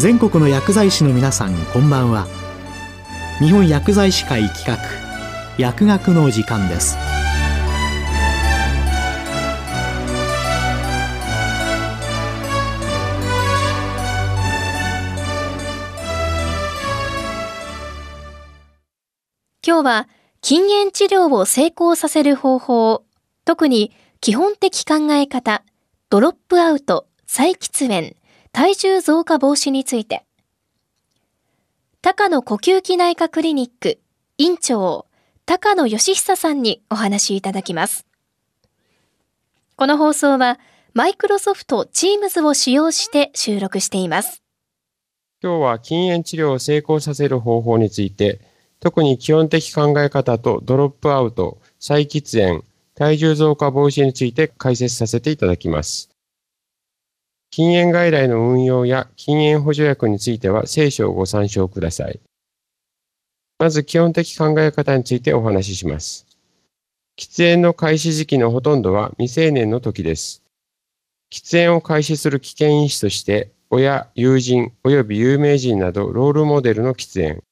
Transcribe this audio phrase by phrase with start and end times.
[0.00, 2.26] 全国の薬剤師の皆さんこんばんは。
[3.38, 4.78] 日本薬剤師会企画
[5.58, 6.96] 薬学の時間です。
[19.62, 20.08] 今日は
[20.40, 23.04] 禁煙治療を成功させる方法、
[23.44, 23.92] 特に
[24.22, 25.62] 基本的考え方、
[26.08, 28.16] ドロップアウト、再喫煙、
[28.52, 30.24] 体重増加防止について、
[32.02, 34.00] 高野呼吸器内科クリニック
[34.38, 35.06] 院長、
[35.46, 38.06] 高野義久さんにお話いただきます。
[39.76, 40.58] この放送は、
[40.94, 44.42] マイクロソフト Teams を使用して収録しています。
[45.42, 48.40] 今日は禁煙治療を成功させる方法について、
[48.80, 52.64] 特に基本的考え方とドロップアウト、再喫煙、
[52.94, 56.09] 体重増加防止について解説させていただきます。
[57.50, 62.20] 禁煙外来の運用や禁煙補助薬については聖書をご参照ください。
[63.58, 66.26] まず基本的考え方についてお話しします。
[67.18, 70.42] 喫煙の開始時期のほとんどは未成年の時です。
[71.30, 77.42] 喫煙を開始する危険因子として、親、友人及び有名人などロールモデルの喫煙、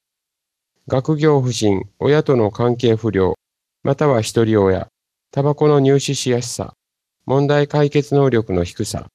[0.88, 3.34] 学業不振、親との関係不良、
[3.82, 4.88] または一人親、
[5.30, 6.72] タバコの入手しやすさ、
[7.26, 9.08] 問題解決能力の低さ、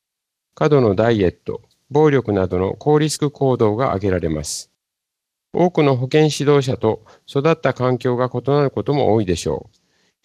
[0.55, 4.71] 過度のダイエット、暴力などの高リスク行動が挙げられます。
[5.51, 9.77] 多くの保健指導者と育った環境が異なることも多いでしょう。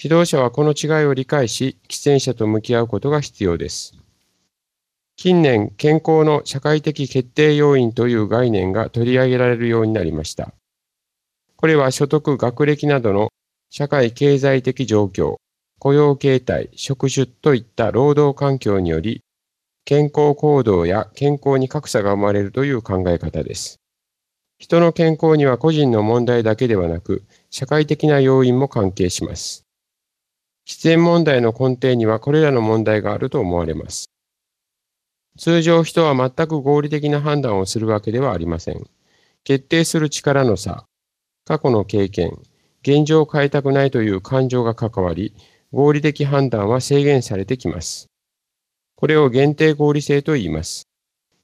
[0.03, 3.95] 指導者はこの違いを理解し、喫煙者と向き合うことが必要です。
[5.17, 10.53] 近年、健康の社会的決定要因という概念が取り上げられるようになりました。
[11.57, 13.31] これは所得、学歴などの
[13.71, 15.37] 社会経済的状況、
[15.81, 19.23] 雇用形態、職種といった労働環境により、
[19.89, 23.81] 健康行動や健康に格差が生まれるという考え方です。
[24.59, 29.65] 人の健康には個人の問題だけではなく、社会的な要因も関係します。
[30.67, 34.11] 喫煙問題の根底にはこれらの問題があると思われます。
[35.39, 38.85] 通常人は全く合理的な判断をするわけではありません。
[39.43, 40.85] 決定する力の差、
[41.47, 42.39] 過去の経験、
[42.83, 45.35] 現状を変えたくないという感情が関わり、
[45.73, 48.11] 合理的判断は制限されてきます。
[49.01, 50.89] これを限定合理性と言います。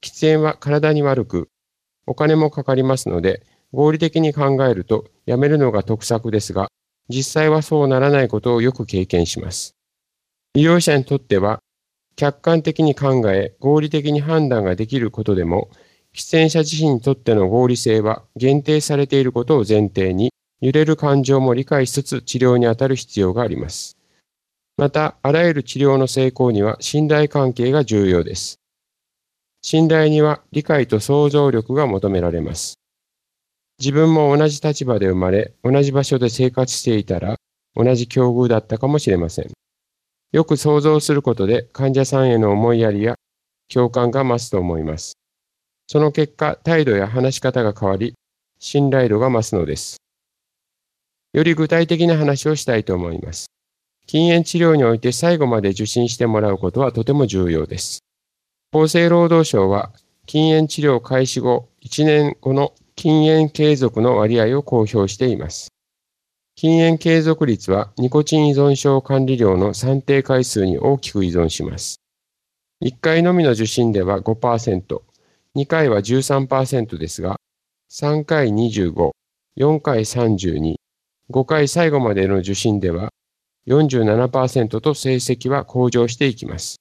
[0.01, 1.47] 喫煙は体に悪く、
[2.05, 6.67] お金もかかりますので、合理的に考えるとやめるのが得策ですが、
[7.07, 9.73] 実際はそうならないことをよく経験します。
[10.53, 11.61] 利用者にとっては、
[12.17, 15.69] 客観的に考え、合理的に判断ができることでも、
[16.13, 23.95] 喫煙者自身にとっての合理性は限定されていることを前提に、揺れる感情も理解しつつ治療に当たる必要があります。
[24.77, 28.59] また、あらゆる治療の成功には信頼関係が重要です。
[29.61, 32.75] 信頼には理解と想像力が求められます。
[33.79, 37.37] 自分も同じ立場で生まれ、同じ場所で生活していたら、
[37.75, 39.51] 同じ境遇だったかもしれません。
[40.31, 43.15] よく想像することで患者さんへの思いやりや
[43.73, 45.13] 共感が増すと思います。
[45.87, 48.13] その結果、態度や話し方が変わり、
[48.59, 49.97] 信頼度が増すのです。
[51.33, 53.47] より具体的な話をしたいと思います。
[54.07, 58.03] 禁煙治療において最後まで受診してもらうことはとても重要です。
[58.71, 59.91] 厚生労働省は
[60.25, 65.69] 禁煙治療開始後1年後の禁煙継続の割合を公表しています。
[66.55, 71.99] 禁煙継続率はニコチン依存症管理料の算定回数に大きく依存します。
[72.83, 75.01] 1回のみの受診では5%、
[75.55, 77.37] 2回は13%ですが、
[77.91, 79.11] 3回25、
[79.57, 80.75] 4回32、
[81.31, 83.09] 5回最後までの受診では
[83.67, 86.77] 47%と成績は向上していきます。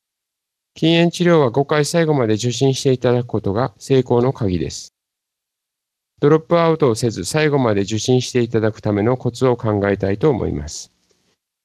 [0.75, 4.93] 禁煙治療は5回最後まで受診していただくことが成功の鍵です。
[6.21, 10.91] ドロップアウトをせず最後まで受診していただくためのコツを考えたいと思います。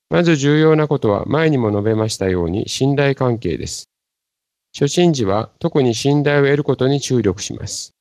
[0.10, 3.90] まず重要なことは前にも述べましたように信頼関係です。
[4.74, 7.94] 初診時は特に信頼を得ることに注力します。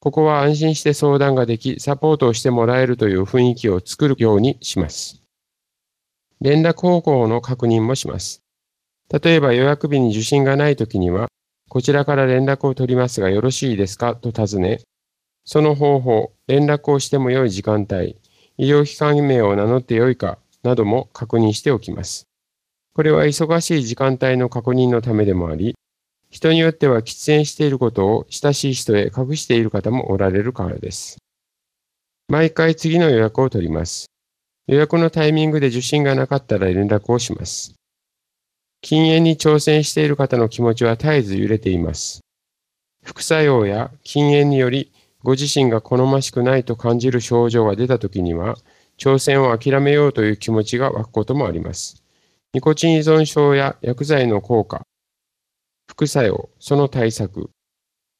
[0.00, 5.19] ここは安心して相談ができ、サポートをしてもらえるという雰囲気を作るようにします。
[6.42, 8.42] 連絡方法の確認もします。
[9.12, 11.28] 例えば予約日に受診がないときには、
[11.68, 14.16] こちらから連絡を取りますがよろしいですか？
[14.16, 14.80] と尋ね、
[15.44, 18.16] その方法、連絡をしても良い時間帯、
[18.56, 22.26] 医療機関名を名乗って良いかなども確認しておきます。
[22.94, 25.74] これは忙しい時間帯の確認のためでもあり、
[26.30, 31.18] 人によっては喫煙していることを親しい人へ隠している方もおられるからです。
[32.28, 34.09] 毎回次の予約を取ります。
[34.70, 37.74] 予約のタイミングで受診がなかったら連絡をします。
[38.80, 42.20] 禁煙に挑戦している方の気持ちは絶えず揺れています。
[43.02, 44.92] 副作用や禁煙により
[45.24, 48.58] ご自身が好ましくないと感じる症状が出た時には、
[48.96, 52.04] 挑戦を諦めようという気持ちが湧くこともあります。
[52.54, 54.82] ニコチン依存症や薬剤の効果、
[55.88, 57.50] 副作用、その対策、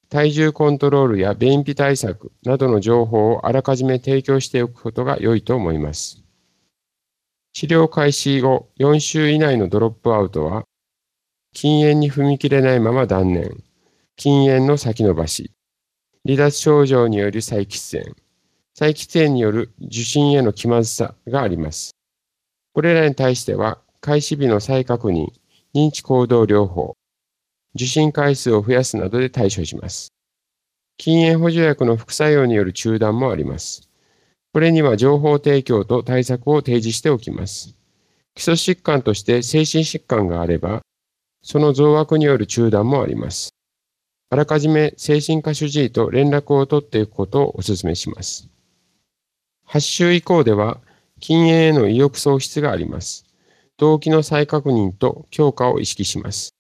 [0.08, 6.25] 体重コントロールや便秘対策などの情報をあらかじめ提供しておくことが良いと思います。
[7.60, 10.64] 治療開始後4週以内のドロップアウトは、
[11.52, 13.62] 禁煙に踏み切れないまま断念、
[14.16, 15.52] 禁煙の先延ばし、
[16.24, 18.16] 離脱症状による再喫煙、
[18.72, 21.90] 再喫煙による受診への気まずさがあります。
[22.72, 25.26] これらに対しては、開始日の再確認、
[25.74, 26.96] 認知行動療法、
[27.74, 30.14] 受診回数を増やすなどで対処します。
[30.96, 33.89] 禁煙補助薬の副作用による中断もあります。
[34.52, 37.76] これには情報提供と対策を提示しておきます。
[38.35, 40.82] 基礎疾患として精神疾患があれば、
[41.43, 43.50] その増悪による中断もあります。
[44.31, 48.49] あらかじめ精神科主治医と連絡を取っていくことをお勧めします。
[49.69, 50.81] 8週以降では、
[51.20, 53.26] 禁煙への意欲喪失があります。
[53.76, 56.55] 動機の再確認と強化を意識します。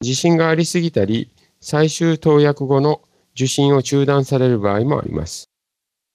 [0.00, 1.30] 自信がありすぎたり、
[1.60, 3.00] 最終投薬後の
[3.34, 5.50] 受診を中断される場合もあります。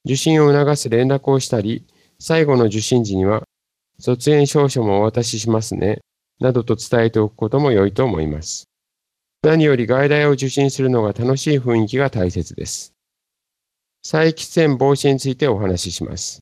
[0.05, 1.85] 受診を促す連絡をしたり、
[2.19, 3.43] 最後の受診時には、
[3.99, 6.01] 卒園証書もお渡ししますね、
[6.39, 8.65] などと伝えておくことも良いと思います。
[9.43, 12.93] 何より外来を受診するのが楽しい雰囲気が大切です。
[14.03, 16.39] 再喫煙防止についてお話しします。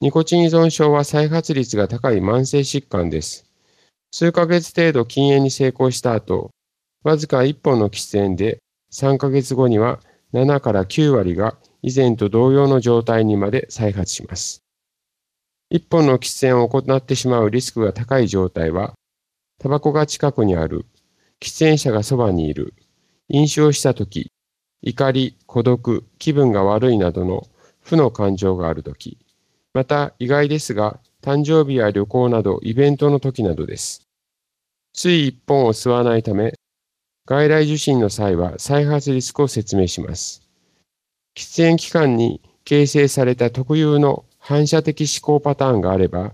[0.00, 3.46] ニコチン依存症は再発率が高い慢性疾患です。
[4.12, 6.50] 数ヶ月程度禁煙に成功した後、
[7.02, 8.58] わずか1本の喫煙で
[8.92, 10.00] 3ヶ月後には
[10.32, 11.56] 7から9割が
[11.86, 14.64] 以前と同様の状態にまで再発します。
[15.70, 18.94] 1本の喫煙を行ってしまうリスクが高い状態は、
[19.60, 20.86] タバコが近くにある、
[21.42, 22.72] 喫煙者がそばにいる、
[23.28, 24.32] 飲酒をしたとき、
[24.80, 27.46] 怒り、孤独、気分が悪いなどの
[27.82, 29.18] 負の感情があるとき、
[29.74, 34.08] また意外ですが、誕生日や旅行などイベントの時などです。
[34.94, 36.54] つい一本を吸わないため、
[37.26, 40.43] 外来受診の際は再発リスクを説明します。
[41.36, 46.32] 喫煙期間に形成された特有の反射的思考パターンがあれば、思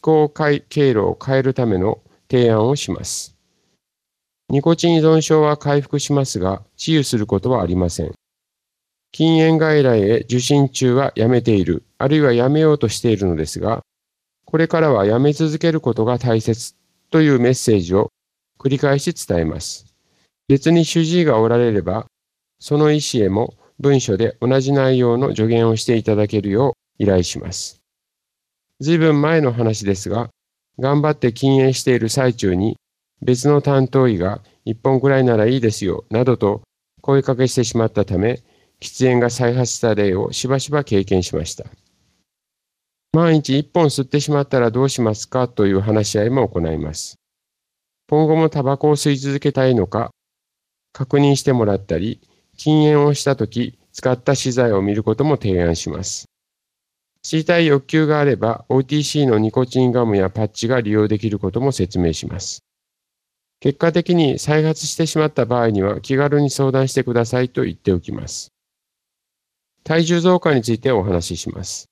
[0.00, 2.00] 考回経路を変えるための
[2.30, 3.36] 提案をします。
[4.48, 8.12] ニコチン依存症は回復しますが、治癒することはありません。
[9.10, 13.80] 禁煙外来へ受診中はやめている、あるいはやめようとしているのですが、
[14.44, 16.74] これからはやめ続けることが大切
[17.10, 18.10] というメッセージを
[18.58, 19.86] 繰り返し伝えます。
[20.48, 22.06] 別に主治医がおられれば、
[22.58, 27.82] その医師へも文書で同じ内容の助言をしていただけるよう依頼します。
[28.80, 30.30] 随分前の話ですが、
[30.78, 32.76] 頑張って禁煙している最中に
[33.20, 36.62] 別の担当医が一本くらいならいいですよ、などと
[37.00, 38.40] 声かけしてしまったため、
[38.80, 41.64] 喫煙が再発した例をしばしば経験しました。
[43.12, 45.46] 毎日一本吸ってしまったらどうしますか？
[45.46, 47.16] という話し合いも行います。
[48.08, 50.10] 今後もタバコを吸い続けたいのか、
[50.92, 52.20] 確認してもらったり、
[52.62, 56.26] 禁煙をしたとき使った資材を見ることも提案します。
[57.20, 62.62] 知りたい欲求があれば OTC のニコチンガムやパッチが利用できることも説明します。
[63.58, 68.52] 結果的に再発してしまった場合には気軽に相談してくださいと言っておきます。
[69.82, 71.90] 体重増加についてお話しします。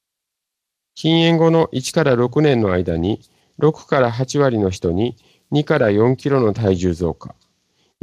[0.95, 3.23] 禁煙後の1から6年の間に
[3.59, 5.17] 6から8割の人に
[5.51, 7.35] 2から4キロの体重増加、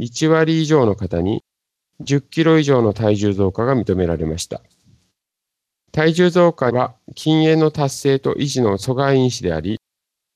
[0.00, 1.42] 1割以上の方に
[2.04, 4.62] 10キロ以上の体重増加が認められました。
[5.92, 9.80] 体重増加は禁煙の達成と維持の阻害因子であり、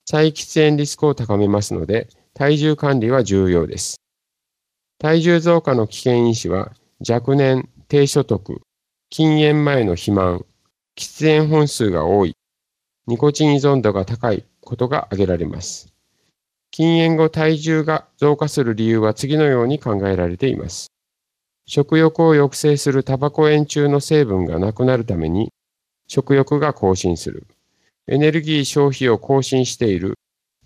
[0.05, 3.97] 再喫煙リスクを高めますので、体重管理は重要です。
[4.99, 6.73] 体重増加の危険因子は
[7.09, 8.61] 若年、低所得、
[9.11, 10.45] 禁煙前の肥満、
[10.97, 12.35] 喫煙本数が多い、
[13.07, 15.93] ニコチン依存度が高いことが挙げられます。
[16.71, 20.93] 禁煙後体重が増加する理由は次のように考えられています。
[21.67, 25.53] 食欲を抑制するタバコ煙中の成分がなくなるために
[26.09, 27.47] 食欲が更新する。
[28.09, 30.15] エネルギー消費を更新している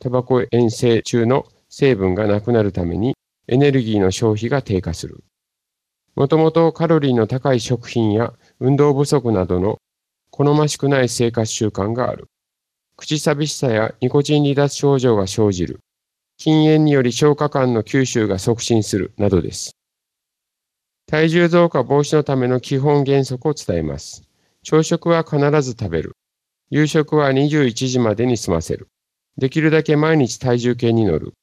[0.00, 3.14] タバコ煙性中の成分がなくなるために
[3.46, 5.22] エネルギーの消費が低下する。
[6.14, 9.78] もともとカロリーの高い食品や運動不足などの
[10.30, 12.26] 好ましくない生活習慣がある。
[12.96, 15.80] 口寂しさやニコチン離脱症状が生じる。
[16.38, 19.76] 禁煙により消化管の吸収が促進するなどです。
[21.08, 24.24] 体重増加防止のための基本原則を伝えます。
[24.64, 26.16] 朝食は必ず食べる。
[26.68, 28.88] 夕食は21時までに済ませる。
[29.38, 31.34] できるだけ毎日体重計に乗る。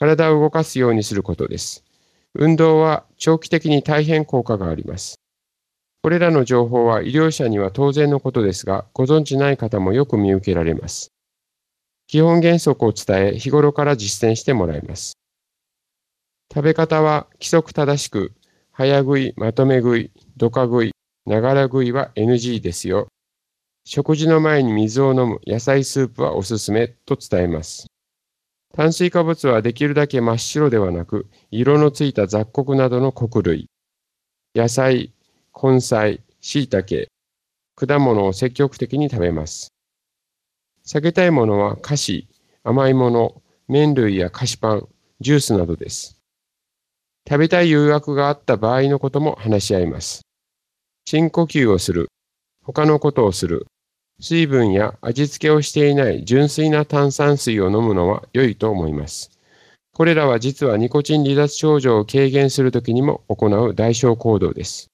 [0.00, 1.84] 体を動かすようにすることです。
[2.34, 5.20] 運動は長期的に大変効果があります。
[6.02, 11.12] これらの情報は医療者には当然のことですが、ご存知ない方もよく見受けられます。
[12.08, 15.12] 基本原則を伝え、日頃から実践してもらいます。
[16.52, 18.32] 食べ方は規則正しく、
[18.78, 20.92] 早食い、まとめ食い、どか食い、
[21.24, 23.08] ながら食いは NG ですよ。
[23.86, 27.86] 食事の前に水を飲む野菜スープはおすすめと伝えます。
[28.74, 33.70] 炭水化物はできるだけ真っ白ではなく、色のついた雑穀などの穀類、
[34.54, 35.14] 野菜、
[35.54, 37.06] 根菜、椎茸、
[37.76, 39.72] 果物を積極的に食べます。
[40.86, 42.28] 避けたいものは菓子、
[42.62, 44.88] 甘いもの、麺類や菓子パン、
[45.20, 46.15] ジュースなどです。
[47.28, 50.22] 食べたい誘惑があった場合のことも話し合います。
[51.06, 52.08] 深呼吸をする、
[52.64, 53.66] 他のことをする、
[54.20, 59.30] 水分や味付けをしていない純粋な炭酸水を飲むのは良いと思います。
[59.92, 64.90] これらは実はニコチン離脱症状を軽減するときにも行う代償行動です。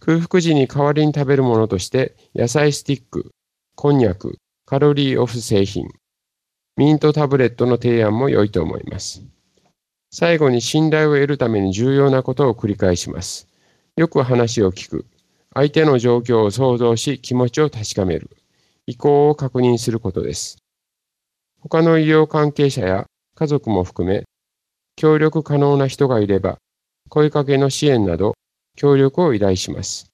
[0.00, 3.30] 空腹時に代わりに食べるものとして野菜スティック、
[3.74, 4.36] こんにゃく、
[4.66, 5.88] カロリーオフ製品、
[6.76, 9.22] ミントタブレットの提案も良いと思います。
[10.10, 13.46] 最後に信頼を得るために重要なことを繰り返します。
[13.96, 15.06] よく話を聞く。
[15.54, 18.30] 相手の状況を想像し気持ちを確かめる。
[18.86, 20.56] 意向を確認することです。
[21.60, 24.24] 他の医療関係者や家族も含め、
[24.96, 26.56] 協力可能な人がいれば、
[27.10, 28.34] 声かけの支援など
[28.76, 30.06] 協力を依頼します。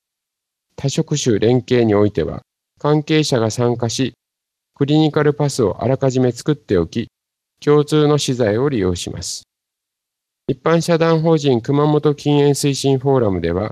[0.76, 2.42] 多職種連携においては、
[2.80, 4.14] 関係者が参加し、
[4.74, 7.06] クリニカルパスをあらかじめ作っておき、
[7.64, 9.44] 共通の資材を利用します。
[10.46, 13.70] 一般社団法人熊本禁煙推進フォーラムでは、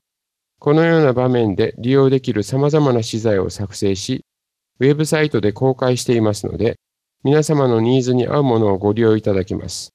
[0.59, 4.25] このような場面で利用できる様々な資材を作成し、
[4.81, 6.77] ウェブサイトで公開していますので、
[7.25, 9.93] 皆様のニーズに合うものをご利用いただけます。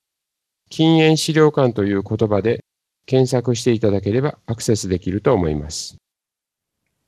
[0.69, 2.63] 禁煙資料館という言葉で
[3.07, 5.97] 検索していただければアクセスできると思います。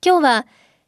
[0.04, 0.46] 今日は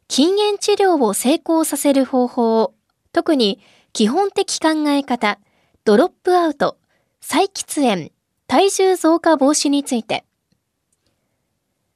[0.09, 2.73] 禁煙治療を成功させる方法、
[3.13, 3.61] 特に
[3.93, 5.39] 基本的考え方、
[5.85, 6.77] ドロップアウト、
[7.21, 8.11] 再喫煙、
[8.53, 10.25] 体重増加防止について、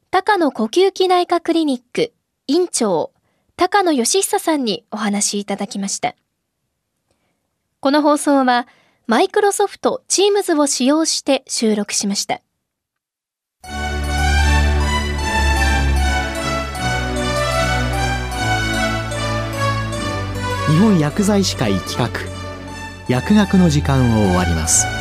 [0.10, 2.14] 高野呼吸器内科クリニック
[2.48, 3.12] 院長、
[3.56, 6.16] 高野義久さんにお話いただきました。
[7.80, 8.68] この放送は、
[9.06, 12.42] マイクロソフト Teams を使用して収録しました。
[20.72, 22.10] 日本薬剤師会企画
[23.08, 24.97] 薬学の時間を終わります